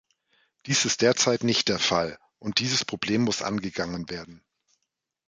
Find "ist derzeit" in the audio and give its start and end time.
0.85-1.43